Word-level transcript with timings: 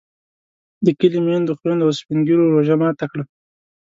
د 0.85 0.87
کلي 0.99 1.19
میندو، 1.25 1.57
خویندو 1.59 1.85
او 1.87 1.97
سپین 1.99 2.19
ږیرو 2.27 2.51
روژه 2.53 2.75
ماته 2.81 3.05
کړه. 3.11 3.23